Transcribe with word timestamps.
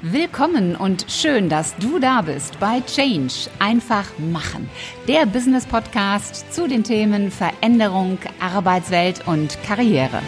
Willkommen 0.00 0.76
und 0.76 1.06
schön, 1.08 1.48
dass 1.48 1.74
du 1.74 1.98
da 1.98 2.22
bist 2.22 2.60
bei 2.60 2.80
Change. 2.82 3.50
Einfach 3.58 4.06
machen. 4.16 4.70
Der 5.08 5.26
Business 5.26 5.66
Podcast 5.66 6.54
zu 6.54 6.68
den 6.68 6.84
Themen 6.84 7.32
Veränderung, 7.32 8.16
Arbeitswelt 8.38 9.26
und 9.26 9.60
Karriere. 9.64 10.22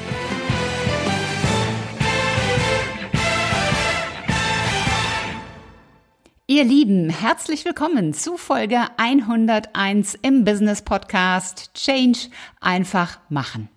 Ihr 6.48 6.64
Lieben, 6.64 7.08
herzlich 7.08 7.64
willkommen 7.64 8.12
zu 8.12 8.36
Folge 8.36 8.88
101 8.96 10.18
im 10.20 10.44
Business 10.44 10.82
Podcast 10.82 11.74
Change 11.74 12.18
einfach 12.60 13.20
machen. 13.28 13.68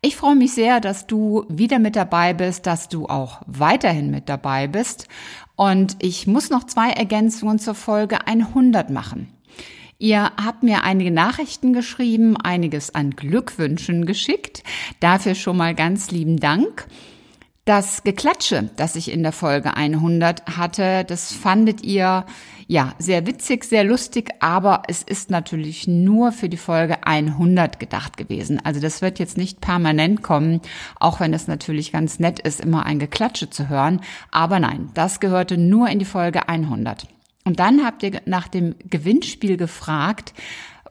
Ich 0.00 0.16
freue 0.16 0.36
mich 0.36 0.52
sehr, 0.52 0.80
dass 0.80 1.06
du 1.06 1.44
wieder 1.48 1.78
mit 1.78 1.96
dabei 1.96 2.34
bist, 2.34 2.66
dass 2.66 2.88
du 2.88 3.06
auch 3.06 3.42
weiterhin 3.46 4.10
mit 4.10 4.28
dabei 4.28 4.66
bist. 4.66 5.08
Und 5.56 5.96
ich 6.00 6.26
muss 6.26 6.50
noch 6.50 6.64
zwei 6.64 6.90
Ergänzungen 6.90 7.58
zur 7.58 7.74
Folge 7.74 8.26
100 8.26 8.90
machen. 8.90 9.32
Ihr 9.98 10.30
habt 10.42 10.62
mir 10.62 10.84
einige 10.84 11.10
Nachrichten 11.10 11.72
geschrieben, 11.72 12.36
einiges 12.36 12.94
an 12.94 13.10
Glückwünschen 13.10 14.06
geschickt. 14.06 14.62
Dafür 15.00 15.34
schon 15.34 15.56
mal 15.56 15.74
ganz 15.74 16.12
lieben 16.12 16.38
Dank. 16.38 16.86
Das 17.68 18.02
Geklatsche, 18.02 18.70
das 18.76 18.96
ich 18.96 19.12
in 19.12 19.22
der 19.22 19.32
Folge 19.32 19.76
100 19.76 20.56
hatte, 20.56 21.04
das 21.06 21.34
fandet 21.34 21.82
ihr 21.84 22.24
ja 22.66 22.94
sehr 22.98 23.26
witzig, 23.26 23.64
sehr 23.64 23.84
lustig, 23.84 24.30
aber 24.40 24.84
es 24.88 25.02
ist 25.02 25.30
natürlich 25.30 25.86
nur 25.86 26.32
für 26.32 26.48
die 26.48 26.56
Folge 26.56 27.06
100 27.06 27.78
gedacht 27.78 28.16
gewesen. 28.16 28.58
Also 28.64 28.80
das 28.80 29.02
wird 29.02 29.18
jetzt 29.18 29.36
nicht 29.36 29.60
permanent 29.60 30.22
kommen, 30.22 30.62
auch 30.98 31.20
wenn 31.20 31.34
es 31.34 31.46
natürlich 31.46 31.92
ganz 31.92 32.18
nett 32.18 32.38
ist, 32.40 32.62
immer 32.62 32.86
ein 32.86 32.98
Geklatsche 32.98 33.50
zu 33.50 33.68
hören. 33.68 34.00
Aber 34.30 34.60
nein, 34.60 34.88
das 34.94 35.20
gehörte 35.20 35.58
nur 35.58 35.90
in 35.90 35.98
die 35.98 36.06
Folge 36.06 36.48
100. 36.48 37.06
Und 37.44 37.60
dann 37.60 37.84
habt 37.84 38.02
ihr 38.02 38.22
nach 38.24 38.48
dem 38.48 38.76
Gewinnspiel 38.88 39.58
gefragt, 39.58 40.32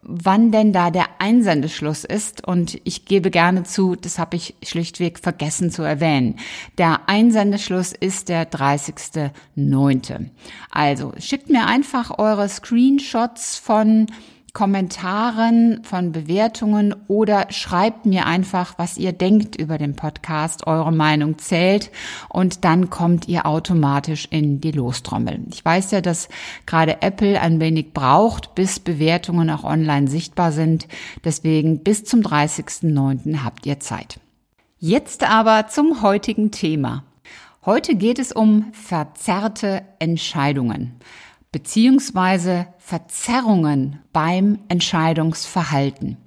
wann 0.02 0.52
denn 0.52 0.74
da 0.74 0.92
der 0.92 1.06
Einsendeschluss 1.20 2.04
ist. 2.04 2.46
Und 2.48 2.80
ich 2.84 3.06
gebe 3.06 3.32
gerne 3.32 3.64
zu, 3.64 3.96
das 3.96 4.20
habe 4.20 4.36
ich 4.36 4.56
schlichtweg 4.64 5.20
vergessen 5.20 5.72
zu 5.72 5.84
erwähnen. 5.84 6.36
Der 6.78 7.08
Einsendeschluss 7.08 7.94
ist 7.94 8.30
der 8.30 8.50
30.09. 8.50 10.30
Also 10.72 11.14
schickt 11.20 11.50
mir 11.50 11.66
einfach 11.66 12.18
eure 12.18 12.48
Screenshots 12.50 13.58
von 13.58 14.08
Kommentaren, 14.58 15.84
von 15.84 16.12
Bewertungen 16.12 16.96
oder 17.08 17.46
schreibt 17.52 18.08
mir 18.08 18.26
einfach, 18.26 18.74
was 18.80 18.98
ihr 18.98 19.12
denkt 19.12 19.56
über 19.56 19.78
den 19.78 19.96
Podcast. 19.96 20.66
Eure 20.66 20.92
Meinung 20.92 21.38
zählt 21.38 21.92
und 22.28 22.66
dann 22.66 22.90
kommt 22.90 23.28
ihr 23.28 23.46
automatisch 23.46 24.28
in 24.32 24.60
die 24.60 24.72
Lostrommel. 24.72 25.42
Ich 25.52 25.64
weiß 25.64 25.92
ja, 25.92 26.02
dass 26.02 26.28
gerade 26.66 27.04
Apple 27.04 27.40
ein 27.40 27.60
wenig 27.60 27.94
braucht, 27.94 28.56
bis 28.56 28.80
Bewertungen 28.80 29.52
auch 29.52 29.64
online 29.64 30.08
sichtbar 30.08 30.52
sind. 30.52 30.88
Deswegen 31.24 31.84
bis 31.84 32.04
zum 32.04 32.22
30.09. 32.22 33.44
habt 33.44 33.68
ihr 33.68 33.80
Zeit. 33.80 34.20
Jetzt 34.80 35.24
aber 35.24 35.68
zum 35.68 36.02
heutigen 36.02 36.50
Thema. 36.50 37.04
Heute 37.64 37.94
geht 37.94 38.18
es 38.18 38.32
um 38.32 38.72
verzerrte 38.72 39.84
Entscheidungen 40.00 41.00
beziehungsweise 41.52 42.68
Verzerrungen 42.78 44.00
beim 44.14 44.60
Entscheidungsverhalten. 44.68 46.18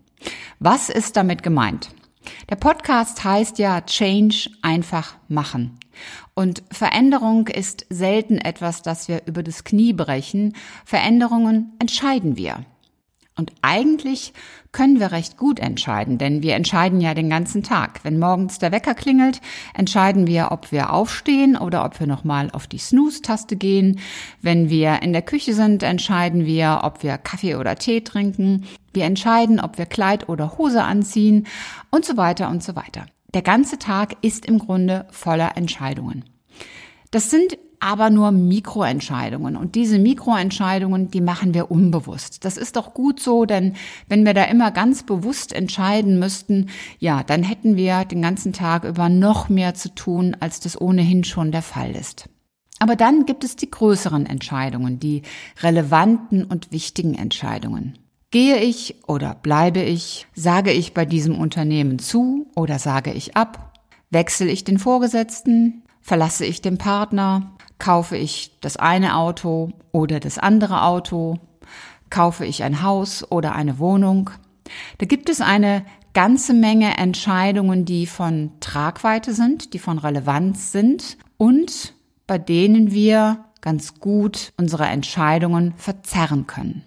Was 0.59 0.89
ist 0.89 1.17
damit 1.17 1.43
gemeint? 1.43 1.91
Der 2.51 2.57
Podcast 2.57 3.25
heißt 3.25 3.59
ja 3.59 3.81
Change 3.81 4.51
einfach 4.63 5.15
machen. 5.29 5.79
Und 6.35 6.63
Veränderung 6.71 7.49
ist 7.49 7.87
selten 7.91 8.39
etwas, 8.39 8.83
das 8.83 9.09
wir 9.09 9.23
über 9.27 9.43
das 9.43 9.65
Knie 9.65 9.93
brechen. 9.93 10.55
Veränderungen 10.85 11.73
entscheiden 11.79 12.37
wir. 12.37 12.65
Und 13.41 13.53
eigentlich 13.63 14.35
können 14.71 15.01
wir 15.01 15.13
recht 15.13 15.39
gut 15.39 15.61
entscheiden, 15.61 16.19
denn 16.19 16.43
wir 16.43 16.55
entscheiden 16.57 17.01
ja 17.01 17.15
den 17.15 17.31
ganzen 17.31 17.63
Tag. 17.63 18.01
Wenn 18.03 18.19
morgens 18.19 18.59
der 18.59 18.71
Wecker 18.71 18.93
klingelt, 18.95 19.41
entscheiden 19.73 20.27
wir, 20.27 20.49
ob 20.51 20.73
wir 20.73 20.93
aufstehen 20.93 21.57
oder 21.57 21.87
ob 21.87 21.99
wir 21.99 22.07
nochmal 22.07 22.51
auf 22.51 22.67
die 22.67 22.77
Snooze-Taste 22.77 23.57
gehen. 23.57 23.99
Wenn 24.43 24.69
wir 24.69 25.01
in 25.01 25.15
der 25.15 25.23
Küche 25.23 25.55
sind, 25.55 25.83
entscheiden 25.83 26.45
wir, 26.45 26.81
ob 26.83 27.03
wir 27.03 27.17
Kaffee 27.17 27.55
oder 27.55 27.77
Tee 27.77 28.03
trinken. 28.03 28.67
Wir 28.93 29.07
entscheiden, 29.07 29.59
ob 29.59 29.79
wir 29.79 29.87
Kleid 29.87 30.29
oder 30.29 30.59
Hose 30.59 30.83
anziehen 30.83 31.47
und 31.89 32.05
so 32.05 32.19
weiter 32.19 32.51
und 32.51 32.63
so 32.63 32.77
weiter. 32.77 33.07
Der 33.33 33.41
ganze 33.41 33.79
Tag 33.79 34.17
ist 34.21 34.45
im 34.45 34.59
Grunde 34.59 35.07
voller 35.13 35.57
Entscheidungen. 35.57 36.27
Das 37.11 37.31
sind 37.31 37.57
aber 37.81 38.11
nur 38.11 38.31
Mikroentscheidungen. 38.31 39.57
Und 39.57 39.75
diese 39.75 39.99
Mikroentscheidungen, 39.99 41.11
die 41.11 41.21
machen 41.21 41.55
wir 41.55 41.71
unbewusst. 41.71 42.45
Das 42.45 42.57
ist 42.57 42.77
doch 42.77 42.95
gut 42.95 43.21
so, 43.21 43.47
denn 43.47 43.75
wenn 44.09 44.25
wir 44.25 44.35
da 44.35 44.45
immer 44.45 44.71
ganz 44.71 45.03
bewusst 45.03 45.53
entscheiden 45.53 46.19
müssten, 46.19 46.69
ja, 46.99 47.23
dann 47.23 47.43
hätten 47.43 47.77
wir 47.77 48.05
den 48.05 48.23
ganzen 48.23 48.53
Tag 48.53 48.85
über 48.85 49.09
noch 49.09 49.49
mehr 49.49 49.75
zu 49.75 49.95
tun, 49.95 50.37
als 50.39 50.61
das 50.61 50.81
ohnehin 50.81 51.25
schon 51.25 51.53
der 51.53 51.63
Fall 51.63 51.97
ist. 51.97 52.29
Aber 52.79 52.97
dann 52.97 53.27
gibt 53.27 53.45
es 53.45 53.57
die 53.57 53.71
größeren 53.71 54.27
Entscheidungen, 54.27 55.01
die 55.01 55.23
relevanten 55.63 56.45
und 56.45 56.73
wichtigen 56.73 57.15
Entscheidungen. 57.15 57.99
Gehe 58.31 58.59
ich 58.59 58.95
oder 59.09 59.35
bleibe 59.35 59.81
ich? 59.81 60.27
Sage 60.35 60.71
ich 60.71 60.95
bei 60.95 61.05
diesem 61.05 61.37
Unternehmen 61.39 61.99
zu 61.99 62.47
oder 62.55 62.79
sage 62.79 63.13
ich 63.13 63.37
ab? 63.37 63.79
Wechsle 64.11 64.49
ich 64.49 64.65
den 64.65 64.79
Vorgesetzten? 64.79 65.83
Verlasse 66.01 66.47
ich 66.47 66.63
den 66.63 66.79
Partner? 66.79 67.53
Kaufe 67.81 68.17
ich 68.17 68.53
das 68.61 68.77
eine 68.77 69.17
Auto 69.17 69.71
oder 69.91 70.21
das 70.21 70.39
andere 70.39 70.83
Auto? 70.83 71.39
Kaufe 72.11 72.45
ich 72.45 72.63
ein 72.63 72.83
Haus 72.83 73.29
oder 73.29 73.55
eine 73.55 73.79
Wohnung? 73.79 74.31
Da 74.99 75.07
gibt 75.07 75.29
es 75.31 75.41
eine 75.41 75.85
ganze 76.13 76.53
Menge 76.53 76.99
Entscheidungen, 76.99 77.87
die 77.87 78.07
von 78.07 78.53
Tragweite 78.61 79.33
sind, 79.33 79.73
die 79.73 79.79
von 79.79 79.99
Relevanz 79.99 80.73
sind 80.73 81.17
und 81.39 81.95
bei 82.27 82.37
denen 82.37 82.93
wir 82.93 83.47
ganz 83.63 83.99
gut 83.99 84.53
unsere 84.59 84.85
Entscheidungen 84.85 85.73
verzerren 85.77 86.47
können. 86.47 86.85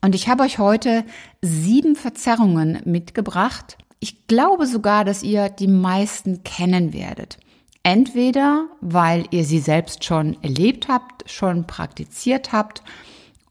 Und 0.00 0.14
ich 0.14 0.28
habe 0.28 0.44
euch 0.44 0.58
heute 0.58 1.04
sieben 1.42 1.94
Verzerrungen 1.94 2.80
mitgebracht. 2.86 3.76
Ich 4.00 4.26
glaube 4.28 4.66
sogar, 4.66 5.04
dass 5.04 5.22
ihr 5.22 5.50
die 5.50 5.68
meisten 5.68 6.42
kennen 6.42 6.94
werdet. 6.94 7.38
Entweder 7.82 8.68
weil 8.80 9.26
ihr 9.30 9.44
sie 9.44 9.58
selbst 9.58 10.04
schon 10.04 10.40
erlebt 10.42 10.88
habt, 10.88 11.28
schon 11.30 11.66
praktiziert 11.66 12.52
habt 12.52 12.82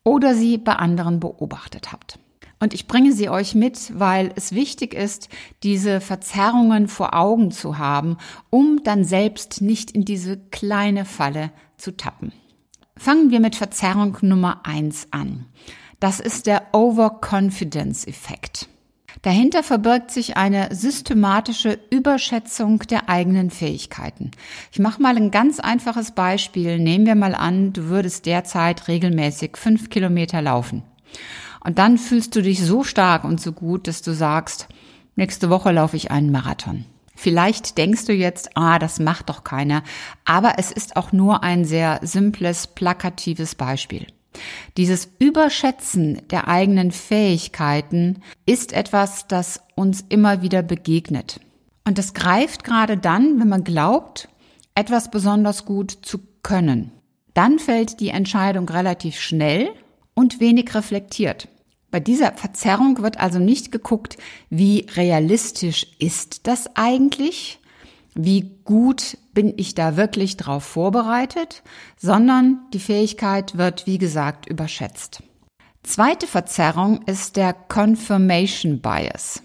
oder 0.03 0.35
sie 0.35 0.57
bei 0.57 0.73
anderen 0.73 1.19
beobachtet 1.19 1.91
habt. 1.91 2.17
Und 2.59 2.73
ich 2.75 2.87
bringe 2.87 3.11
sie 3.11 3.27
euch 3.27 3.55
mit, 3.55 3.91
weil 3.99 4.31
es 4.35 4.53
wichtig 4.53 4.93
ist, 4.93 5.29
diese 5.63 5.99
Verzerrungen 5.99 6.87
vor 6.87 7.15
Augen 7.15 7.51
zu 7.51 7.79
haben, 7.79 8.17
um 8.51 8.83
dann 8.83 9.03
selbst 9.03 9.61
nicht 9.61 9.91
in 9.91 10.05
diese 10.05 10.37
kleine 10.37 11.05
Falle 11.05 11.51
zu 11.77 11.97
tappen. 11.97 12.31
Fangen 12.95 13.31
wir 13.31 13.39
mit 13.39 13.55
Verzerrung 13.55 14.15
Nummer 14.21 14.61
eins 14.63 15.07
an. 15.09 15.47
Das 15.99 16.19
ist 16.19 16.45
der 16.45 16.67
Overconfidence-Effekt. 16.71 18.69
Dahinter 19.21 19.63
verbirgt 19.63 20.11
sich 20.11 20.37
eine 20.37 20.73
systematische 20.73 21.79
Überschätzung 21.89 22.79
der 22.79 23.09
eigenen 23.09 23.49
Fähigkeiten. 23.49 24.31
Ich 24.71 24.79
mache 24.79 25.01
mal 25.01 25.15
ein 25.17 25.31
ganz 25.31 25.59
einfaches 25.59 26.11
Beispiel. 26.11 26.79
Nehmen 26.79 27.05
wir 27.05 27.15
mal 27.15 27.35
an, 27.35 27.73
du 27.73 27.85
würdest 27.85 28.25
derzeit 28.25 28.87
regelmäßig 28.87 29.57
fünf 29.57 29.89
Kilometer 29.89 30.41
laufen. 30.41 30.83
Und 31.63 31.77
dann 31.77 31.97
fühlst 31.97 32.35
du 32.35 32.41
dich 32.41 32.63
so 32.63 32.83
stark 32.83 33.23
und 33.23 33.39
so 33.39 33.51
gut, 33.51 33.87
dass 33.87 34.01
du 34.01 34.13
sagst, 34.13 34.67
nächste 35.15 35.49
Woche 35.49 35.71
laufe 35.71 35.95
ich 35.95 36.09
einen 36.09 36.31
Marathon. 36.31 36.85
Vielleicht 37.15 37.77
denkst 37.77 38.05
du 38.05 38.13
jetzt, 38.13 38.57
ah, 38.57 38.79
das 38.79 38.99
macht 38.99 39.29
doch 39.29 39.43
keiner, 39.43 39.83
aber 40.25 40.53
es 40.57 40.71
ist 40.71 40.95
auch 40.95 41.11
nur 41.11 41.43
ein 41.43 41.65
sehr 41.65 41.99
simples, 42.01 42.65
plakatives 42.65 43.53
Beispiel. 43.53 44.07
Dieses 44.77 45.09
Überschätzen 45.19 46.21
der 46.29 46.47
eigenen 46.47 46.91
Fähigkeiten 46.91 48.21
ist 48.45 48.73
etwas, 48.73 49.27
das 49.27 49.61
uns 49.75 50.05
immer 50.09 50.41
wieder 50.41 50.63
begegnet. 50.63 51.39
Und 51.85 51.97
das 51.97 52.13
greift 52.13 52.63
gerade 52.63 52.97
dann, 52.97 53.39
wenn 53.39 53.49
man 53.49 53.63
glaubt, 53.63 54.29
etwas 54.75 55.11
besonders 55.11 55.65
gut 55.65 55.91
zu 55.91 56.19
können. 56.43 56.91
Dann 57.33 57.59
fällt 57.59 57.99
die 57.99 58.09
Entscheidung 58.09 58.67
relativ 58.69 59.19
schnell 59.19 59.69
und 60.13 60.39
wenig 60.39 60.73
reflektiert. 60.75 61.47
Bei 61.89 61.99
dieser 61.99 62.31
Verzerrung 62.33 63.01
wird 63.01 63.19
also 63.19 63.39
nicht 63.39 63.71
geguckt, 63.71 64.17
wie 64.49 64.87
realistisch 64.95 65.87
ist 65.99 66.47
das 66.47 66.75
eigentlich, 66.75 67.59
wie 68.13 68.57
gut 68.63 69.17
bin 69.33 69.53
ich 69.57 69.75
da 69.75 69.97
wirklich 69.97 70.37
drauf 70.37 70.63
vorbereitet, 70.63 71.63
sondern 71.97 72.59
die 72.73 72.79
Fähigkeit 72.79 73.57
wird, 73.57 73.87
wie 73.87 73.97
gesagt, 73.97 74.47
überschätzt. 74.47 75.23
Zweite 75.83 76.27
Verzerrung 76.27 77.01
ist 77.05 77.37
der 77.37 77.53
Confirmation 77.53 78.81
Bias. 78.81 79.41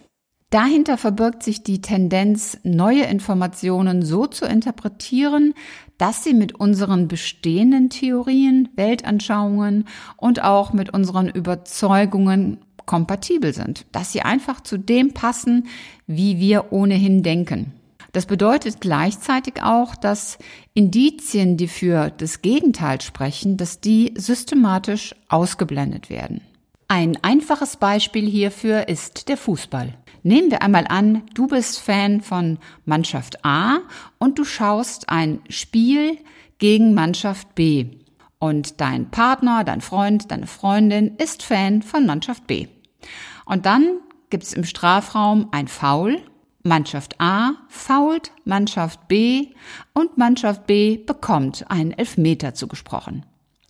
Dahinter 0.50 0.96
verbirgt 0.96 1.42
sich 1.42 1.64
die 1.64 1.80
Tendenz, 1.80 2.58
neue 2.62 3.02
Informationen 3.04 4.02
so 4.02 4.26
zu 4.26 4.44
interpretieren, 4.44 5.54
dass 5.98 6.22
sie 6.22 6.34
mit 6.34 6.54
unseren 6.54 7.08
bestehenden 7.08 7.90
Theorien, 7.90 8.68
Weltanschauungen 8.76 9.88
und 10.16 10.42
auch 10.42 10.72
mit 10.72 10.92
unseren 10.92 11.28
Überzeugungen 11.28 12.58
kompatibel 12.84 13.52
sind, 13.52 13.86
dass 13.90 14.12
sie 14.12 14.22
einfach 14.22 14.60
zu 14.60 14.78
dem 14.78 15.14
passen, 15.14 15.66
wie 16.06 16.38
wir 16.38 16.72
ohnehin 16.72 17.22
denken. 17.22 17.72
Das 18.16 18.24
bedeutet 18.24 18.80
gleichzeitig 18.80 19.62
auch, 19.62 19.94
dass 19.94 20.38
Indizien, 20.72 21.58
die 21.58 21.68
für 21.68 22.08
das 22.08 22.40
Gegenteil 22.40 23.02
sprechen, 23.02 23.58
dass 23.58 23.82
die 23.82 24.14
systematisch 24.16 25.14
ausgeblendet 25.28 26.08
werden. 26.08 26.40
Ein 26.88 27.18
einfaches 27.22 27.76
Beispiel 27.76 28.26
hierfür 28.26 28.88
ist 28.88 29.28
der 29.28 29.36
Fußball. 29.36 29.92
Nehmen 30.22 30.50
wir 30.50 30.62
einmal 30.62 30.86
an, 30.88 31.24
du 31.34 31.46
bist 31.46 31.78
Fan 31.78 32.22
von 32.22 32.56
Mannschaft 32.86 33.44
A 33.44 33.80
und 34.16 34.38
du 34.38 34.46
schaust 34.46 35.10
ein 35.10 35.40
Spiel 35.50 36.16
gegen 36.56 36.94
Mannschaft 36.94 37.54
B. 37.54 37.84
Und 38.38 38.80
dein 38.80 39.10
Partner, 39.10 39.62
dein 39.62 39.82
Freund, 39.82 40.30
deine 40.30 40.46
Freundin 40.46 41.16
ist 41.18 41.42
Fan 41.42 41.82
von 41.82 42.06
Mannschaft 42.06 42.46
B. 42.46 42.68
Und 43.44 43.66
dann 43.66 43.98
gibt's 44.30 44.54
im 44.54 44.64
Strafraum 44.64 45.48
ein 45.50 45.68
Foul. 45.68 46.22
Mannschaft 46.66 47.20
A 47.20 47.52
fault 47.68 48.32
Mannschaft 48.44 49.08
B 49.08 49.48
und 49.94 50.18
Mannschaft 50.18 50.66
B 50.66 50.98
bekommt 50.98 51.64
einen 51.70 51.92
Elfmeter 51.92 52.54
zugesprochen. 52.54 53.24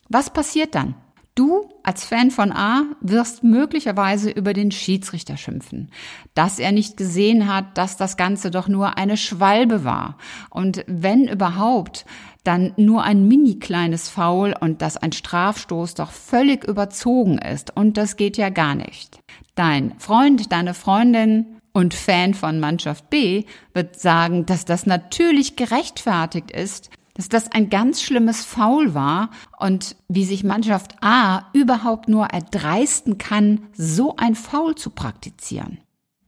Was 0.09 0.31
passiert 0.31 0.75
dann? 0.75 0.95
Du 1.37 1.69
als 1.83 2.07
Fan 2.07 2.31
von 2.31 2.51
A 2.51 2.85
wirst 3.03 3.45
möglicherweise 3.45 4.31
über 4.31 4.55
den 4.55 4.71
Schiedsrichter 4.71 5.37
schimpfen, 5.37 5.91
dass 6.33 6.59
er 6.59 6.73
nicht 6.73 6.97
gesehen 6.97 7.53
hat, 7.53 7.77
dass 7.77 7.99
das 7.99 8.17
Ganze 8.17 8.51
doch 8.51 8.69
nur 8.69 8.97
eine 8.97 9.19
Schwalbe 9.19 9.85
war 9.85 10.17
und 10.49 10.83
wenn 10.87 11.29
überhaupt, 11.29 12.07
dann 12.43 12.73
nur 12.77 13.03
ein 13.03 13.29
mini 13.29 13.59
kleines 13.59 14.09
Foul 14.09 14.55
und 14.59 14.81
dass 14.81 14.97
ein 14.97 15.13
Strafstoß 15.13 15.95
doch 15.95 16.11
völlig 16.11 16.65
überzogen 16.65 17.39
ist 17.39 17.77
und 17.77 17.99
das 17.99 18.17
geht 18.17 18.39
ja 18.39 18.49
gar 18.49 18.75
nicht. 18.75 19.19
Dein 19.57 19.99
Freund, 19.99 20.53
deine 20.53 20.73
Freundin 20.73 21.56
und 21.77 21.93
Fan 21.93 22.33
von 22.33 22.59
Mannschaft 22.59 23.11
B 23.11 23.45
wird 23.75 24.01
sagen, 24.01 24.47
dass 24.47 24.65
das 24.65 24.87
natürlich 24.87 25.57
gerechtfertigt 25.57 26.51
ist, 26.51 26.89
dass 27.13 27.29
das 27.29 27.53
ein 27.53 27.69
ganz 27.69 28.01
schlimmes 28.01 28.47
Foul 28.47 28.95
war 28.95 29.29
und 29.59 29.95
wie 30.09 30.25
sich 30.25 30.43
Mannschaft 30.43 30.95
A 31.03 31.51
überhaupt 31.53 32.09
nur 32.09 32.29
erdreisten 32.29 33.19
kann, 33.19 33.67
so 33.75 34.17
ein 34.17 34.35
Foul 34.35 34.75
zu 34.75 34.89
praktizieren. 34.89 35.77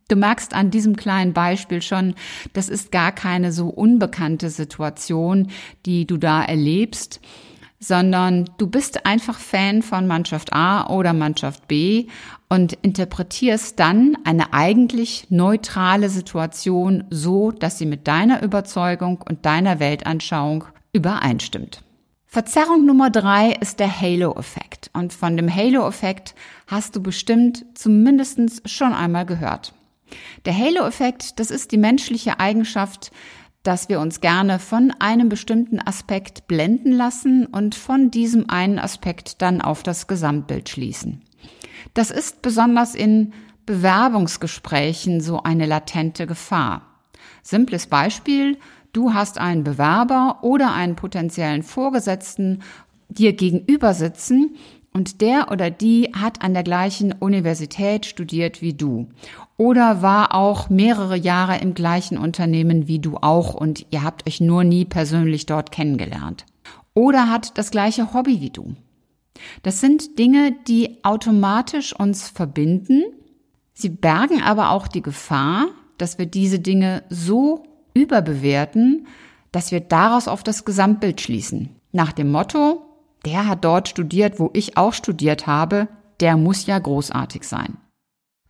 Du 0.09 0.17
merkst 0.17 0.53
an 0.53 0.71
diesem 0.71 0.97
kleinen 0.97 1.33
Beispiel 1.33 1.81
schon, 1.81 2.15
das 2.53 2.69
ist 2.69 2.93
gar 2.93 3.13
keine 3.13 3.51
so 3.51 3.69
unbekannte 3.69 4.51
Situation, 4.51 5.49
die 5.87 6.07
du 6.07 6.19
da 6.19 6.45
erlebst, 6.45 7.23
sondern 7.81 8.51
du 8.59 8.67
bist 8.67 9.07
einfach 9.07 9.39
Fan 9.39 9.83
von 9.83 10.07
Mannschaft 10.07 10.53
A 10.53 10.89
oder 10.89 11.13
Mannschaft 11.13 11.69
B 11.69 12.07
und 12.49 12.73
interpretierst 12.83 13.79
dann 13.79 14.17
eine 14.25 14.53
eigentlich 14.53 15.27
neutrale 15.31 16.09
Situation 16.09 17.05
so, 17.11 17.53
dass 17.53 17.79
sie 17.79 17.87
mit 17.87 18.09
deiner 18.09 18.43
Überzeugung 18.43 19.23
und 19.29 19.47
deiner 19.47 19.79
Weltanschauung 19.79 20.65
übereinstimmt. 20.93 21.83
Verzerrung 22.27 22.85
Nummer 22.85 23.09
drei 23.09 23.53
ist 23.53 23.81
der 23.81 24.01
Halo-Effekt. 24.01 24.91
Und 24.93 25.15
von 25.15 25.37
dem 25.37 25.55
Halo-Effekt 25.55 26.35
hast 26.67 26.95
du 26.95 27.03
bestimmt 27.03 27.65
zumindest 27.75 28.69
schon 28.69 28.93
einmal 28.93 29.25
gehört. 29.25 29.73
Der 30.45 30.57
Halo-Effekt, 30.57 31.39
das 31.41 31.51
ist 31.51 31.73
die 31.73 31.79
menschliche 31.79 32.39
Eigenschaft, 32.39 33.13
dass 33.63 33.89
wir 33.89 34.01
uns 34.01 34.21
gerne 34.21 34.59
von 34.59 34.93
einem 34.99 35.29
bestimmten 35.29 35.81
Aspekt 35.81 36.47
blenden 36.47 36.93
lassen 36.93 37.47
und 37.47 37.75
von 37.75 38.11
diesem 38.11 38.49
einen 38.49 38.79
Aspekt 38.79 39.43
dann 39.43 39.61
auf 39.61 39.83
das 39.83 40.07
Gesamtbild 40.07 40.69
schließen. 40.69 41.23
Das 41.95 42.11
ist 42.11 42.43
besonders 42.43 42.95
in 42.95 43.33
Bewerbungsgesprächen 43.67 45.21
so 45.21 45.43
eine 45.43 45.67
latente 45.67 46.27
Gefahr. 46.27 46.83
Simples 47.43 47.87
Beispiel, 47.87 48.59
Du 48.93 49.13
hast 49.13 49.39
einen 49.39 49.65
Bewerber 49.65 50.39
oder 50.43 50.73
einen 50.73 50.97
potenziellen 50.97 51.63
Vorgesetzten 51.63 52.63
dir 53.09 53.33
gegenüber 53.33 53.95
sitzen 53.95 54.57
und 54.99 55.21
der 55.21 55.53
oder 55.53 55.71
die 55.71 56.11
hat 56.13 56.43
an 56.43 56.55
der 56.55 56.65
gleichen 56.65 57.13
Universität 57.13 58.05
studiert 58.05 58.63
wie 58.63 58.75
du 58.75 59.07
oder 59.57 60.03
war 60.03 60.35
auch 60.35 60.71
mehrere 60.71 61.17
Jahre 61.17 61.59
im 61.59 61.73
gleichen 61.75 62.19
Unternehmen 62.19 62.89
wie 62.89 62.99
du 62.99 63.17
auch 63.17 63.55
und 63.55 63.87
ihr 63.91 64.03
habt 64.03 64.27
euch 64.27 64.41
nur 64.41 64.65
nie 64.65 64.85
persönlich 64.85 65.47
dort 65.47 65.71
kennengelernt 65.71 66.47
oder 66.95 67.31
hat 67.31 67.57
das 67.59 67.71
gleiche 67.71 68.13
Hobby 68.13 68.41
wie 68.41 68.51
du. 68.51 68.75
Das 69.63 69.79
sind 69.79 70.19
Dinge, 70.19 70.57
die 70.67 71.05
automatisch 71.05 71.95
uns 71.95 72.29
verbinden. 72.29 73.05
Sie 73.75 73.91
bergen 73.91 74.43
aber 74.43 74.71
auch 74.71 74.89
die 74.89 75.03
Gefahr, 75.03 75.67
dass 75.97 76.19
wir 76.19 76.27
diese 76.27 76.59
Dinge 76.59 77.05
so 77.09 77.63
überbewerten, 77.95 79.07
dass 79.53 79.71
wir 79.71 79.79
daraus 79.79 80.27
auf 80.27 80.43
das 80.43 80.65
Gesamtbild 80.65 81.21
schließen. 81.21 81.77
Nach 81.93 82.11
dem 82.11 82.33
Motto, 82.33 82.88
der 83.25 83.47
hat 83.47 83.65
dort 83.65 83.89
studiert, 83.89 84.39
wo 84.39 84.51
ich 84.53 84.77
auch 84.77 84.93
studiert 84.93 85.47
habe, 85.47 85.89
der 86.21 86.37
muss 86.37 86.67
ja 86.67 86.79
großartig 86.79 87.45
sein. 87.45 87.77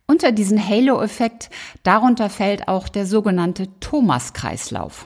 Unter 0.07 0.31
diesen 0.31 0.67
Halo-Effekt, 0.67 1.49
darunter 1.83 2.29
fällt 2.29 2.67
auch 2.67 2.89
der 2.89 3.05
sogenannte 3.05 3.67
Thomas-Kreislauf. 3.79 5.05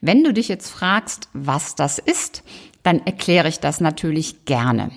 Wenn 0.00 0.22
du 0.22 0.32
dich 0.32 0.48
jetzt 0.48 0.70
fragst, 0.70 1.28
was 1.32 1.74
das 1.74 1.98
ist, 1.98 2.44
dann 2.84 3.04
erkläre 3.06 3.48
ich 3.48 3.60
das 3.60 3.80
natürlich 3.80 4.44
gerne. 4.44 4.90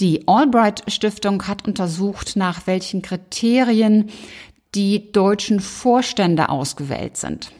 Die 0.00 0.26
Albright 0.26 0.90
Stiftung 0.90 1.46
hat 1.46 1.66
untersucht, 1.66 2.36
nach 2.36 2.66
welchen 2.66 3.02
Kriterien 3.02 4.08
die 4.74 5.12
deutschen 5.12 5.60
Vorstände 5.60 6.48
ausgewählt 6.48 7.16
sind. 7.16 7.52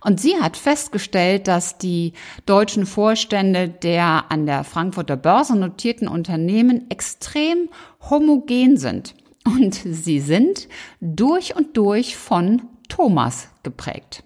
Und 0.00 0.20
sie 0.20 0.36
hat 0.36 0.56
festgestellt, 0.56 1.48
dass 1.48 1.78
die 1.78 2.12
deutschen 2.46 2.86
Vorstände 2.86 3.68
der 3.68 4.30
an 4.30 4.46
der 4.46 4.64
Frankfurter 4.64 5.16
Börse 5.16 5.56
notierten 5.56 6.08
Unternehmen 6.08 6.90
extrem 6.90 7.68
homogen 8.10 8.76
sind. 8.76 9.14
Und 9.44 9.74
sie 9.74 10.20
sind 10.20 10.68
durch 11.00 11.56
und 11.56 11.76
durch 11.76 12.16
von 12.16 12.62
Thomas 12.88 13.48
geprägt. 13.62 14.24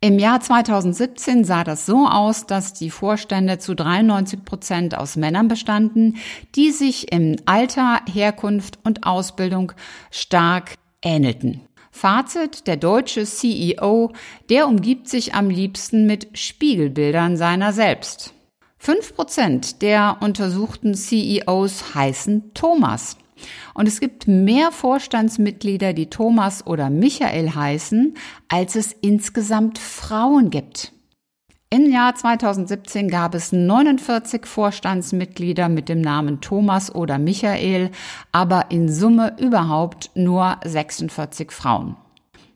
Im 0.00 0.20
Jahr 0.20 0.40
2017 0.40 1.42
sah 1.42 1.64
das 1.64 1.84
so 1.84 2.06
aus, 2.06 2.46
dass 2.46 2.72
die 2.72 2.90
Vorstände 2.90 3.58
zu 3.58 3.74
93 3.74 4.44
Prozent 4.44 4.96
aus 4.96 5.16
Männern 5.16 5.48
bestanden, 5.48 6.18
die 6.54 6.70
sich 6.70 7.10
im 7.10 7.34
Alter, 7.46 8.00
Herkunft 8.08 8.78
und 8.84 9.04
Ausbildung 9.04 9.72
stark 10.12 10.74
ähnelten. 11.02 11.67
Fazit, 11.98 12.68
der 12.68 12.76
deutsche 12.76 13.24
CEO, 13.24 14.12
der 14.50 14.68
umgibt 14.68 15.08
sich 15.08 15.34
am 15.34 15.50
liebsten 15.50 16.06
mit 16.06 16.28
Spiegelbildern 16.38 17.36
seiner 17.36 17.72
selbst. 17.72 18.32
Fünf 18.78 19.16
Prozent 19.16 19.82
der 19.82 20.18
untersuchten 20.20 20.94
CEOs 20.94 21.96
heißen 21.96 22.54
Thomas. 22.54 23.16
Und 23.74 23.88
es 23.88 23.98
gibt 23.98 24.28
mehr 24.28 24.70
Vorstandsmitglieder, 24.70 25.92
die 25.92 26.08
Thomas 26.08 26.64
oder 26.64 26.88
Michael 26.88 27.56
heißen, 27.56 28.16
als 28.48 28.76
es 28.76 28.92
insgesamt 28.92 29.78
Frauen 29.78 30.50
gibt. 30.50 30.92
Im 31.70 31.90
Jahr 31.90 32.14
2017 32.14 33.10
gab 33.10 33.34
es 33.34 33.52
49 33.52 34.46
Vorstandsmitglieder 34.46 35.68
mit 35.68 35.90
dem 35.90 36.00
Namen 36.00 36.40
Thomas 36.40 36.94
oder 36.94 37.18
Michael, 37.18 37.90
aber 38.32 38.70
in 38.70 38.88
Summe 38.88 39.36
überhaupt 39.38 40.10
nur 40.14 40.56
46 40.64 41.52
Frauen. 41.52 41.96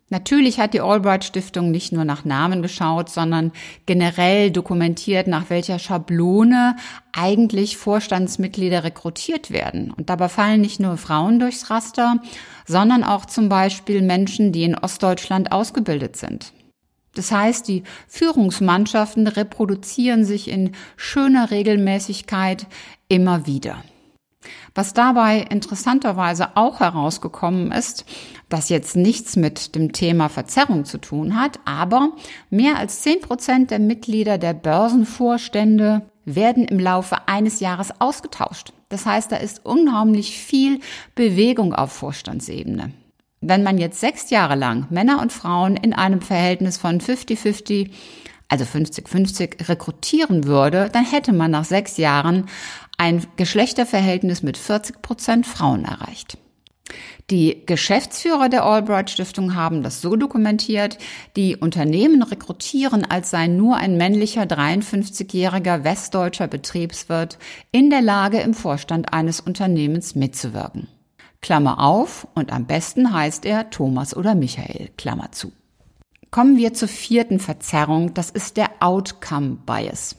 Natürlich 0.08 0.58
hat 0.58 0.72
die 0.72 0.80
Albright 0.80 1.24
Stiftung 1.24 1.70
nicht 1.70 1.92
nur 1.92 2.06
nach 2.06 2.24
Namen 2.24 2.62
geschaut, 2.62 3.10
sondern 3.10 3.52
generell 3.84 4.50
dokumentiert, 4.50 5.26
nach 5.26 5.50
welcher 5.50 5.78
Schablone 5.78 6.76
eigentlich 7.12 7.76
Vorstandsmitglieder 7.76 8.82
rekrutiert 8.82 9.50
werden. 9.50 9.90
Und 9.90 10.08
dabei 10.08 10.30
fallen 10.30 10.62
nicht 10.62 10.80
nur 10.80 10.96
Frauen 10.96 11.38
durchs 11.38 11.68
Raster, 11.68 12.16
sondern 12.66 13.04
auch 13.04 13.26
zum 13.26 13.50
Beispiel 13.50 14.00
Menschen, 14.00 14.52
die 14.52 14.64
in 14.64 14.78
Ostdeutschland 14.78 15.52
ausgebildet 15.52 16.16
sind. 16.16 16.54
Das 17.14 17.30
heißt, 17.30 17.68
die 17.68 17.82
Führungsmannschaften 18.08 19.26
reproduzieren 19.26 20.24
sich 20.24 20.48
in 20.48 20.72
schöner 20.96 21.50
Regelmäßigkeit 21.50 22.66
immer 23.08 23.46
wieder. 23.46 23.82
Was 24.74 24.94
dabei 24.94 25.46
interessanterweise 25.50 26.56
auch 26.56 26.80
herausgekommen 26.80 27.70
ist, 27.70 28.04
das 28.48 28.70
jetzt 28.70 28.96
nichts 28.96 29.36
mit 29.36 29.74
dem 29.74 29.92
Thema 29.92 30.28
Verzerrung 30.28 30.84
zu 30.84 30.98
tun 30.98 31.38
hat, 31.38 31.60
aber 31.64 32.12
mehr 32.50 32.78
als 32.78 33.02
zehn 33.02 33.20
Prozent 33.20 33.70
der 33.70 33.78
Mitglieder 33.78 34.38
der 34.38 34.54
Börsenvorstände 34.54 36.02
werden 36.24 36.64
im 36.64 36.78
Laufe 36.78 37.28
eines 37.28 37.60
Jahres 37.60 38.00
ausgetauscht. 38.00 38.72
Das 38.88 39.06
heißt, 39.06 39.32
da 39.32 39.36
ist 39.36 39.64
unheimlich 39.64 40.38
viel 40.38 40.80
Bewegung 41.14 41.74
auf 41.74 41.92
Vorstandsebene. 41.92 42.92
Wenn 43.42 43.62
man 43.62 43.76
jetzt 43.76 44.00
sechs 44.00 44.30
Jahre 44.30 44.54
lang 44.54 44.86
Männer 44.88 45.20
und 45.20 45.32
Frauen 45.32 45.76
in 45.76 45.92
einem 45.92 46.22
Verhältnis 46.22 46.78
von 46.78 47.00
50-50 47.00 47.90
also 48.48 48.64
50-50, 48.64 49.68
rekrutieren 49.68 50.44
würde, 50.44 50.90
dann 50.92 51.10
hätte 51.10 51.32
man 51.32 51.50
nach 51.50 51.64
sechs 51.64 51.96
Jahren 51.96 52.50
ein 52.98 53.26
Geschlechterverhältnis 53.36 54.42
mit 54.42 54.58
40 54.58 55.00
Prozent 55.00 55.46
Frauen 55.46 55.86
erreicht. 55.86 56.36
Die 57.30 57.64
Geschäftsführer 57.64 58.50
der 58.50 58.64
Albright 58.64 59.08
Stiftung 59.08 59.54
haben 59.54 59.82
das 59.82 60.02
so 60.02 60.16
dokumentiert, 60.16 60.98
die 61.34 61.56
Unternehmen 61.56 62.22
rekrutieren, 62.22 63.06
als 63.06 63.30
sei 63.30 63.46
nur 63.46 63.76
ein 63.76 63.96
männlicher 63.96 64.42
53-jähriger 64.42 65.82
westdeutscher 65.82 66.48
Betriebswirt 66.48 67.38
in 67.70 67.88
der 67.88 68.02
Lage, 68.02 68.40
im 68.40 68.52
Vorstand 68.52 69.14
eines 69.14 69.40
Unternehmens 69.40 70.14
mitzuwirken. 70.14 70.88
Klammer 71.42 71.80
auf, 71.80 72.26
und 72.34 72.52
am 72.52 72.66
besten 72.66 73.12
heißt 73.12 73.44
er 73.44 73.68
Thomas 73.70 74.16
oder 74.16 74.34
Michael, 74.34 74.90
Klammer 74.96 75.32
zu. 75.32 75.52
Kommen 76.30 76.56
wir 76.56 76.72
zur 76.72 76.88
vierten 76.88 77.40
Verzerrung, 77.40 78.14
das 78.14 78.30
ist 78.30 78.56
der 78.56 78.70
Outcome 78.80 79.58
Bias. 79.66 80.16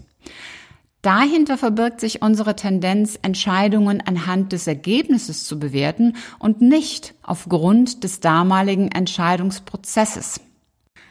Dahinter 1.02 1.58
verbirgt 1.58 2.00
sich 2.00 2.22
unsere 2.22 2.56
Tendenz, 2.56 3.18
Entscheidungen 3.22 4.00
anhand 4.00 4.52
des 4.54 4.68
Ergebnisses 4.68 5.46
zu 5.46 5.60
bewerten 5.60 6.16
und 6.40 6.62
nicht 6.62 7.14
aufgrund 7.24 8.04
des 8.04 8.20
damaligen 8.20 8.90
Entscheidungsprozesses. 8.90 10.40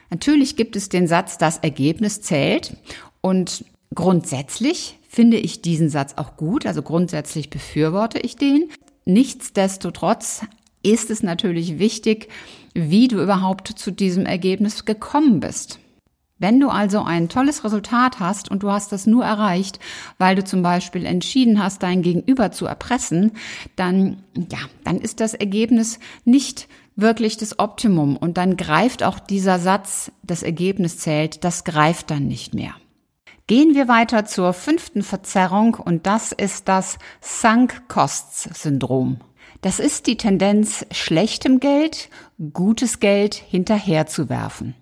Natürlich 0.08 0.56
gibt 0.56 0.76
es 0.76 0.88
den 0.88 1.06
Satz, 1.08 1.36
das 1.36 1.58
Ergebnis 1.58 2.22
zählt 2.22 2.76
und 3.20 3.64
grundsätzlich 3.94 4.98
finde 5.08 5.36
ich 5.36 5.60
diesen 5.60 5.90
Satz 5.90 6.14
auch 6.16 6.36
gut, 6.36 6.64
also 6.64 6.82
grundsätzlich 6.82 7.50
befürworte 7.50 8.18
ich 8.18 8.36
den. 8.36 8.70
Nichtsdestotrotz 9.04 10.42
ist 10.82 11.10
es 11.10 11.22
natürlich 11.22 11.78
wichtig, 11.78 12.28
wie 12.74 13.08
du 13.08 13.22
überhaupt 13.22 13.68
zu 13.68 13.90
diesem 13.90 14.26
Ergebnis 14.26 14.84
gekommen 14.84 15.40
bist. 15.40 15.78
Wenn 16.38 16.58
du 16.58 16.70
also 16.70 17.02
ein 17.02 17.28
tolles 17.28 17.62
Resultat 17.62 18.18
hast 18.18 18.50
und 18.50 18.64
du 18.64 18.70
hast 18.72 18.90
das 18.90 19.06
nur 19.06 19.24
erreicht, 19.24 19.78
weil 20.18 20.34
du 20.34 20.42
zum 20.42 20.62
Beispiel 20.62 21.06
entschieden 21.06 21.62
hast, 21.62 21.84
dein 21.84 22.02
Gegenüber 22.02 22.50
zu 22.50 22.66
erpressen, 22.66 23.30
dann, 23.76 24.24
ja, 24.34 24.58
dann 24.82 24.98
ist 24.98 25.20
das 25.20 25.34
Ergebnis 25.34 26.00
nicht 26.24 26.66
wirklich 26.96 27.36
das 27.36 27.60
Optimum 27.60 28.16
und 28.16 28.38
dann 28.38 28.56
greift 28.56 29.04
auch 29.04 29.20
dieser 29.20 29.60
Satz, 29.60 30.10
das 30.24 30.42
Ergebnis 30.42 30.98
zählt, 30.98 31.44
das 31.44 31.62
greift 31.62 32.10
dann 32.10 32.26
nicht 32.26 32.54
mehr. 32.54 32.74
Gehen 33.52 33.74
wir 33.74 33.86
weiter 33.86 34.24
zur 34.24 34.54
fünften 34.54 35.02
Verzerrung 35.02 35.74
und 35.74 36.06
das 36.06 36.32
ist 36.32 36.68
das 36.68 36.96
Sunk-Costs-Syndrom. 37.20 39.18
Das 39.60 39.78
ist 39.78 40.06
die 40.06 40.16
Tendenz, 40.16 40.86
schlechtem 40.90 41.60
Geld 41.60 42.08
gutes 42.54 42.98
Geld 42.98 43.34
hinterherzuwerfen. 43.34 44.74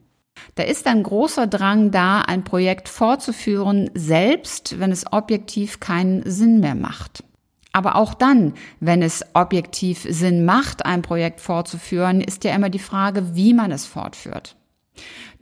Da 0.54 0.62
ist 0.62 0.86
ein 0.86 1.02
großer 1.02 1.48
Drang 1.48 1.90
da, 1.90 2.20
ein 2.20 2.44
Projekt 2.44 2.88
fortzuführen, 2.88 3.90
selbst 3.94 4.78
wenn 4.78 4.92
es 4.92 5.12
objektiv 5.12 5.80
keinen 5.80 6.22
Sinn 6.30 6.60
mehr 6.60 6.76
macht. 6.76 7.24
Aber 7.72 7.96
auch 7.96 8.14
dann, 8.14 8.54
wenn 8.78 9.02
es 9.02 9.24
objektiv 9.34 10.06
Sinn 10.08 10.44
macht, 10.44 10.86
ein 10.86 11.02
Projekt 11.02 11.40
fortzuführen, 11.40 12.20
ist 12.20 12.44
ja 12.44 12.54
immer 12.54 12.70
die 12.70 12.78
Frage, 12.78 13.34
wie 13.34 13.52
man 13.52 13.72
es 13.72 13.84
fortführt. 13.84 14.54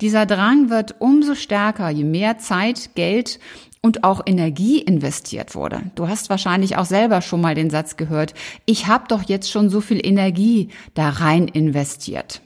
Dieser 0.01 0.27
Drang 0.27 0.71
wird 0.71 0.97
umso 1.01 1.35
stärker, 1.35 1.91
je 1.91 2.05
mehr 2.05 2.39
Zeit, 2.39 2.95
Geld 2.95 3.41
und 3.83 4.05
auch 4.05 4.23
Energie 4.27 4.79
investiert 4.79 5.55
wurde. 5.55 5.83
Du 5.95 6.09
hast 6.09 6.31
wahrscheinlich 6.31 6.77
auch 6.77 6.85
selber 6.85 7.21
schon 7.21 7.41
mal 7.41 7.55
den 7.55 7.71
Satz 7.71 7.97
gehört, 7.97 8.35
ich 8.67 8.87
habe 8.87 9.05
doch 9.09 9.23
jetzt 9.23 9.51
schon 9.51 9.71
so 9.71 9.81
viel 9.81 10.05
Energie 10.05 10.69
da 10.95 11.09
rein 11.11 11.49
investiert. 11.49 12.43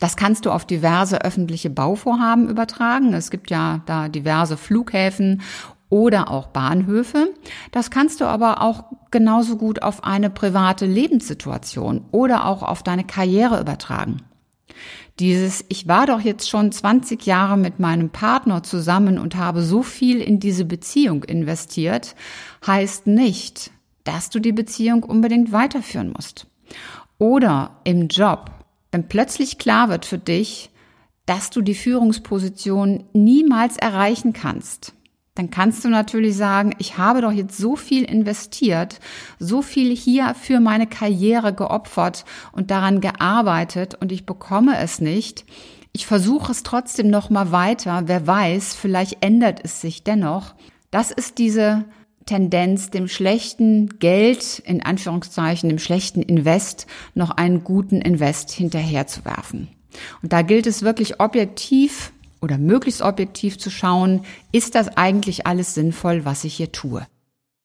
Das 0.00 0.16
kannst 0.16 0.46
du 0.46 0.50
auf 0.50 0.64
diverse 0.64 1.22
öffentliche 1.22 1.70
Bauvorhaben 1.70 2.48
übertragen. 2.48 3.14
Es 3.14 3.30
gibt 3.30 3.50
ja 3.50 3.82
da 3.86 4.08
diverse 4.08 4.56
Flughäfen 4.56 5.42
oder 5.90 6.28
auch 6.28 6.48
Bahnhöfe. 6.48 7.32
Das 7.70 7.92
kannst 7.92 8.20
du 8.20 8.24
aber 8.24 8.62
auch 8.62 8.84
genauso 9.12 9.56
gut 9.56 9.82
auf 9.82 10.02
eine 10.02 10.28
private 10.28 10.86
Lebenssituation 10.86 12.06
oder 12.10 12.46
auch 12.46 12.64
auf 12.64 12.82
deine 12.82 13.04
Karriere 13.04 13.60
übertragen. 13.60 14.22
Dieses, 15.18 15.64
ich 15.68 15.88
war 15.88 16.06
doch 16.06 16.20
jetzt 16.20 16.48
schon 16.48 16.72
20 16.72 17.24
Jahre 17.26 17.56
mit 17.56 17.78
meinem 17.78 18.10
Partner 18.10 18.62
zusammen 18.62 19.18
und 19.18 19.36
habe 19.36 19.62
so 19.62 19.82
viel 19.82 20.20
in 20.20 20.40
diese 20.40 20.64
Beziehung 20.64 21.24
investiert, 21.24 22.14
heißt 22.66 23.06
nicht, 23.06 23.70
dass 24.04 24.30
du 24.30 24.40
die 24.40 24.52
Beziehung 24.52 25.02
unbedingt 25.02 25.52
weiterführen 25.52 26.12
musst. 26.12 26.46
Oder 27.18 27.80
im 27.84 28.08
Job 28.08 28.50
wenn 28.92 29.08
plötzlich 29.08 29.58
klar 29.58 29.88
wird 29.88 30.04
für 30.04 30.18
dich, 30.18 30.70
dass 31.26 31.50
du 31.50 31.62
die 31.62 31.74
Führungsposition 31.74 33.04
niemals 33.14 33.78
erreichen 33.78 34.34
kannst, 34.34 34.92
dann 35.34 35.50
kannst 35.50 35.84
du 35.84 35.88
natürlich 35.88 36.36
sagen, 36.36 36.74
ich 36.78 36.98
habe 36.98 37.22
doch 37.22 37.32
jetzt 37.32 37.56
so 37.56 37.74
viel 37.74 38.04
investiert, 38.04 39.00
so 39.38 39.62
viel 39.62 39.94
hier 39.96 40.34
für 40.34 40.60
meine 40.60 40.86
Karriere 40.86 41.54
geopfert 41.54 42.24
und 42.52 42.70
daran 42.70 43.00
gearbeitet 43.00 43.94
und 43.94 44.12
ich 44.12 44.26
bekomme 44.26 44.78
es 44.78 45.00
nicht. 45.00 45.46
Ich 45.92 46.06
versuche 46.06 46.52
es 46.52 46.62
trotzdem 46.62 47.08
noch 47.08 47.30
mal 47.30 47.50
weiter. 47.50 48.02
Wer 48.06 48.26
weiß, 48.26 48.74
vielleicht 48.74 49.24
ändert 49.24 49.60
es 49.62 49.80
sich 49.80 50.04
dennoch. 50.04 50.54
Das 50.90 51.10
ist 51.10 51.38
diese 51.38 51.84
Tendenz, 52.26 52.90
dem 52.90 53.08
schlechten 53.08 53.98
Geld, 53.98 54.58
in 54.60 54.82
Anführungszeichen, 54.82 55.68
dem 55.68 55.78
schlechten 55.78 56.22
Invest, 56.22 56.86
noch 57.14 57.30
einen 57.30 57.64
guten 57.64 58.00
Invest 58.00 58.50
hinterherzuwerfen. 58.50 59.68
Und 60.22 60.32
da 60.32 60.42
gilt 60.42 60.66
es 60.66 60.82
wirklich 60.82 61.20
objektiv 61.20 62.12
oder 62.42 62.58
möglichst 62.58 63.00
objektiv 63.00 63.58
zu 63.58 63.70
schauen, 63.70 64.24
ist 64.50 64.74
das 64.74 64.96
eigentlich 64.96 65.46
alles 65.46 65.74
sinnvoll, 65.74 66.26
was 66.26 66.44
ich 66.44 66.54
hier 66.54 66.72
tue. 66.72 67.06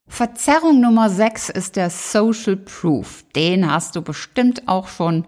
Verzerrung 0.08 0.80
Nummer 0.80 1.10
6 1.10 1.50
ist 1.50 1.76
der 1.76 1.90
Social 1.90 2.56
Proof. 2.56 3.26
Den 3.36 3.70
hast 3.70 3.96
du 3.96 4.02
bestimmt 4.02 4.68
auch 4.68 4.88
schon 4.88 5.26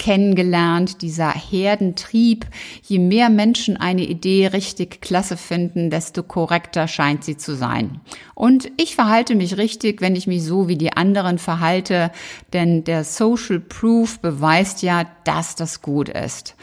kennengelernt, 0.00 1.02
dieser 1.02 1.30
Herdentrieb. 1.30 2.46
Je 2.82 2.98
mehr 2.98 3.28
Menschen 3.28 3.76
eine 3.76 4.02
Idee 4.02 4.48
richtig 4.48 5.02
klasse 5.02 5.36
finden, 5.36 5.90
desto 5.90 6.22
korrekter 6.22 6.88
scheint 6.88 7.22
sie 7.22 7.36
zu 7.36 7.54
sein. 7.54 8.00
Und 8.34 8.70
ich 8.78 8.94
verhalte 8.94 9.34
mich 9.34 9.58
richtig, 9.58 10.00
wenn 10.00 10.16
ich 10.16 10.26
mich 10.26 10.42
so 10.42 10.68
wie 10.68 10.78
die 10.78 10.94
anderen 10.94 11.38
verhalte, 11.38 12.10
denn 12.52 12.82
der 12.84 13.04
Social 13.04 13.60
Proof 13.60 14.20
beweist 14.20 14.82
ja, 14.82 15.04
dass 15.24 15.54
das 15.54 15.82
gut 15.82 16.08
ist. 16.08 16.56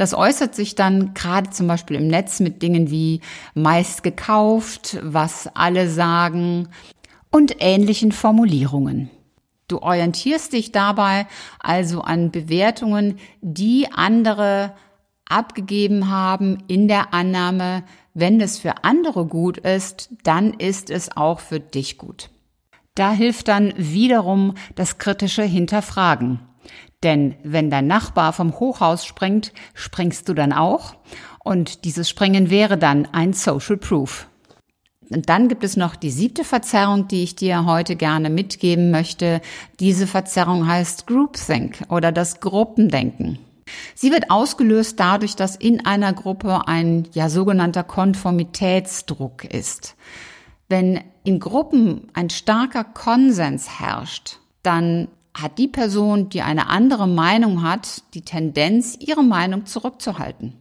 Das 0.00 0.14
äußert 0.14 0.54
sich 0.54 0.76
dann 0.76 1.12
gerade 1.12 1.50
zum 1.50 1.66
Beispiel 1.66 1.98
im 1.98 2.08
Netz 2.08 2.40
mit 2.40 2.62
Dingen 2.62 2.90
wie 2.90 3.20
meist 3.52 4.02
gekauft, 4.02 4.96
was 5.02 5.46
alle 5.52 5.90
sagen 5.90 6.68
und 7.30 7.56
ähnlichen 7.58 8.10
Formulierungen. 8.10 9.10
Du 9.68 9.82
orientierst 9.82 10.54
dich 10.54 10.72
dabei 10.72 11.26
also 11.58 12.00
an 12.00 12.30
Bewertungen, 12.30 13.18
die 13.42 13.88
andere 13.92 14.72
abgegeben 15.28 16.08
haben 16.08 16.64
in 16.66 16.88
der 16.88 17.12
Annahme, 17.12 17.82
wenn 18.14 18.40
es 18.40 18.58
für 18.58 18.84
andere 18.84 19.26
gut 19.26 19.58
ist, 19.58 20.08
dann 20.22 20.54
ist 20.54 20.88
es 20.88 21.14
auch 21.14 21.40
für 21.40 21.60
dich 21.60 21.98
gut. 21.98 22.30
Da 22.94 23.12
hilft 23.12 23.48
dann 23.48 23.74
wiederum 23.76 24.54
das 24.76 24.96
kritische 24.96 25.42
Hinterfragen. 25.42 26.40
Denn 27.02 27.34
wenn 27.42 27.70
dein 27.70 27.86
Nachbar 27.86 28.32
vom 28.32 28.58
Hochhaus 28.60 29.06
springt, 29.06 29.52
springst 29.74 30.28
du 30.28 30.34
dann 30.34 30.52
auch. 30.52 30.94
Und 31.42 31.84
dieses 31.84 32.08
Springen 32.08 32.50
wäre 32.50 32.76
dann 32.76 33.06
ein 33.12 33.32
Social 33.32 33.78
Proof. 33.78 34.26
Und 35.08 35.28
dann 35.28 35.48
gibt 35.48 35.64
es 35.64 35.76
noch 35.76 35.96
die 35.96 36.10
siebte 36.10 36.44
Verzerrung, 36.44 37.08
die 37.08 37.24
ich 37.24 37.34
dir 37.34 37.64
heute 37.64 37.96
gerne 37.96 38.30
mitgeben 38.30 38.90
möchte. 38.90 39.40
Diese 39.80 40.06
Verzerrung 40.06 40.68
heißt 40.68 41.06
Groupthink 41.06 41.82
oder 41.88 42.12
das 42.12 42.40
Gruppendenken. 42.40 43.38
Sie 43.94 44.12
wird 44.12 44.30
ausgelöst 44.30 45.00
dadurch, 45.00 45.36
dass 45.36 45.56
in 45.56 45.84
einer 45.84 46.12
Gruppe 46.12 46.68
ein 46.68 47.08
ja 47.12 47.28
sogenannter 47.28 47.82
Konformitätsdruck 47.82 49.44
ist. 49.44 49.96
Wenn 50.68 51.00
in 51.24 51.40
Gruppen 51.40 52.08
ein 52.14 52.30
starker 52.30 52.84
Konsens 52.84 53.80
herrscht, 53.80 54.38
dann 54.62 55.08
hat 55.34 55.58
die 55.58 55.68
Person, 55.68 56.28
die 56.28 56.42
eine 56.42 56.68
andere 56.68 57.06
Meinung 57.06 57.62
hat, 57.62 58.02
die 58.14 58.22
Tendenz, 58.22 58.96
ihre 58.98 59.22
Meinung 59.22 59.66
zurückzuhalten. 59.66 60.54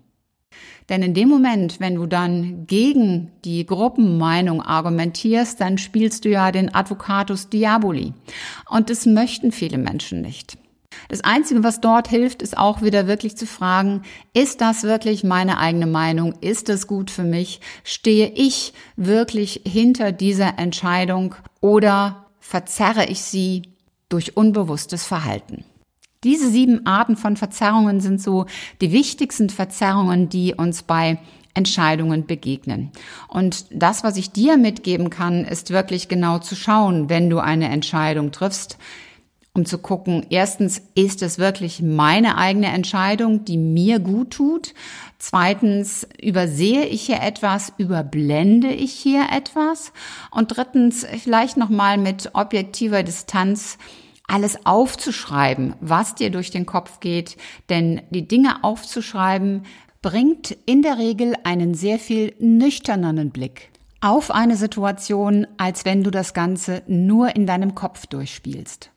Denn 0.89 1.03
in 1.03 1.13
dem 1.13 1.29
Moment, 1.29 1.79
wenn 1.79 1.95
du 1.95 2.07
dann 2.07 2.65
gegen 2.65 3.31
die 3.45 3.65
Gruppenmeinung 3.65 4.61
argumentierst, 4.61 5.61
dann 5.61 5.77
spielst 5.77 6.25
du 6.25 6.29
ja 6.29 6.51
den 6.51 6.73
Advocatus 6.73 7.49
Diaboli. 7.49 8.13
Und 8.69 8.89
das 8.89 9.05
möchten 9.05 9.51
viele 9.51 9.77
Menschen 9.77 10.21
nicht. 10.21 10.57
Das 11.07 11.21
Einzige, 11.21 11.63
was 11.63 11.81
dort 11.81 12.07
hilft, 12.07 12.41
ist 12.41 12.57
auch 12.57 12.81
wieder 12.81 13.07
wirklich 13.07 13.37
zu 13.37 13.45
fragen, 13.45 14.01
ist 14.33 14.61
das 14.61 14.83
wirklich 14.83 15.23
meine 15.23 15.59
eigene 15.59 15.85
Meinung? 15.85 16.33
Ist 16.41 16.69
das 16.69 16.87
gut 16.87 17.11
für 17.11 17.23
mich? 17.23 17.61
Stehe 17.83 18.31
ich 18.35 18.73
wirklich 18.95 19.61
hinter 19.65 20.11
dieser 20.11 20.57
Entscheidung 20.57 21.35
oder 21.61 22.25
verzerre 22.39 23.05
ich 23.05 23.21
sie 23.21 23.63
durch 24.09 24.35
unbewusstes 24.35 25.05
Verhalten? 25.05 25.63
Diese 26.23 26.49
sieben 26.49 26.85
Arten 26.85 27.15
von 27.15 27.37
Verzerrungen 27.37 28.01
sind 28.01 28.21
so 28.21 28.45
die 28.81 28.91
wichtigsten 28.91 29.49
Verzerrungen, 29.49 30.27
die 30.27 30.53
uns 30.53 30.83
bei 30.83 31.19
Entscheidungen 31.53 32.25
begegnen. 32.25 32.91
Und 33.27 33.65
das, 33.71 34.03
was 34.03 34.17
ich 34.17 34.31
dir 34.31 34.57
mitgeben 34.57 35.09
kann, 35.09 35.45
ist 35.45 35.71
wirklich 35.71 36.07
genau 36.07 36.39
zu 36.39 36.55
schauen, 36.55 37.09
wenn 37.09 37.29
du 37.29 37.39
eine 37.39 37.69
Entscheidung 37.69 38.31
triffst, 38.31 38.77
um 39.53 39.65
zu 39.65 39.77
gucken, 39.79 40.25
erstens, 40.29 40.81
ist 40.95 41.21
es 41.21 41.39
wirklich 41.39 41.81
meine 41.81 42.37
eigene 42.37 42.67
Entscheidung, 42.67 43.45
die 43.45 43.57
mir 43.57 43.99
gut 43.99 44.31
tut? 44.31 44.73
Zweitens, 45.17 46.07
übersehe 46.21 46.85
ich 46.85 47.01
hier 47.01 47.21
etwas, 47.21 47.73
überblende 47.77 48.69
ich 48.69 48.93
hier 48.93 49.27
etwas? 49.31 49.91
Und 50.31 50.55
drittens, 50.55 51.05
vielleicht 51.23 51.57
nochmal 51.57 51.97
mit 51.97 52.31
objektiver 52.33 53.03
Distanz, 53.03 53.77
alles 54.27 54.65
aufzuschreiben, 54.65 55.73
was 55.81 56.15
dir 56.15 56.29
durch 56.29 56.51
den 56.51 56.65
Kopf 56.65 56.99
geht, 56.99 57.35
denn 57.69 58.01
die 58.11 58.27
Dinge 58.27 58.63
aufzuschreiben 58.63 59.63
bringt 60.01 60.55
in 60.65 60.81
der 60.81 60.97
Regel 60.97 61.35
einen 61.43 61.73
sehr 61.73 61.99
viel 61.99 62.33
nüchterneren 62.39 63.31
Blick 63.31 63.71
auf 64.01 64.31
eine 64.31 64.55
Situation, 64.55 65.45
als 65.57 65.83
wenn 65.83 66.03
du 66.03 66.11
das 66.11 66.33
Ganze 66.33 66.83
nur 66.87 67.35
in 67.35 67.45
deinem 67.45 67.75
Kopf 67.75 68.07
durchspielst. 68.07 68.91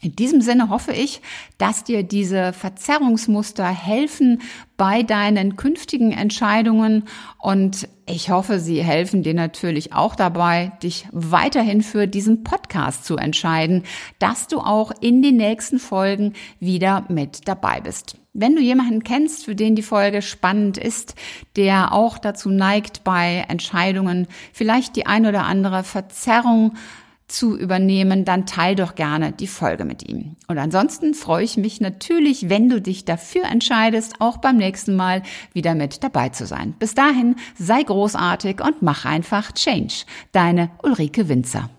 In 0.00 0.14
diesem 0.14 0.40
Sinne 0.40 0.70
hoffe 0.70 0.92
ich, 0.92 1.20
dass 1.58 1.82
dir 1.82 2.04
diese 2.04 2.52
Verzerrungsmuster 2.52 3.66
helfen 3.66 4.42
bei 4.76 5.02
deinen 5.02 5.56
künftigen 5.56 6.12
Entscheidungen 6.12 7.04
und 7.38 7.88
ich 8.06 8.30
hoffe, 8.30 8.60
sie 8.60 8.82
helfen 8.82 9.22
dir 9.24 9.34
natürlich 9.34 9.92
auch 9.92 10.14
dabei, 10.14 10.72
dich 10.82 11.08
weiterhin 11.10 11.82
für 11.82 12.06
diesen 12.06 12.44
Podcast 12.44 13.04
zu 13.04 13.16
entscheiden, 13.16 13.82
dass 14.20 14.46
du 14.46 14.60
auch 14.60 14.92
in 15.00 15.20
den 15.20 15.36
nächsten 15.36 15.80
Folgen 15.80 16.32
wieder 16.60 17.04
mit 17.08 17.48
dabei 17.48 17.80
bist. 17.80 18.16
Wenn 18.32 18.54
du 18.54 18.62
jemanden 18.62 19.02
kennst, 19.02 19.46
für 19.46 19.56
den 19.56 19.74
die 19.74 19.82
Folge 19.82 20.22
spannend 20.22 20.78
ist, 20.78 21.16
der 21.56 21.92
auch 21.92 22.18
dazu 22.18 22.50
neigt, 22.50 23.02
bei 23.02 23.44
Entscheidungen 23.48 24.28
vielleicht 24.52 24.94
die 24.94 25.06
ein 25.06 25.26
oder 25.26 25.44
andere 25.44 25.82
Verzerrung 25.82 26.76
zu 27.28 27.56
übernehmen, 27.56 28.24
dann 28.24 28.46
teil 28.46 28.74
doch 28.74 28.94
gerne 28.94 29.32
die 29.32 29.46
Folge 29.46 29.84
mit 29.84 30.08
ihm. 30.08 30.36
Und 30.48 30.58
ansonsten 30.58 31.14
freue 31.14 31.44
ich 31.44 31.56
mich 31.56 31.80
natürlich, 31.80 32.48
wenn 32.48 32.68
du 32.68 32.80
dich 32.80 33.04
dafür 33.04 33.44
entscheidest, 33.44 34.20
auch 34.20 34.38
beim 34.38 34.56
nächsten 34.56 34.96
Mal 34.96 35.22
wieder 35.52 35.74
mit 35.74 36.02
dabei 36.02 36.30
zu 36.30 36.46
sein. 36.46 36.74
Bis 36.78 36.94
dahin, 36.94 37.36
sei 37.56 37.82
großartig 37.82 38.62
und 38.62 38.82
mach 38.82 39.04
einfach 39.04 39.52
Change. 39.52 40.04
Deine 40.32 40.70
Ulrike 40.82 41.28
Winzer. 41.28 41.70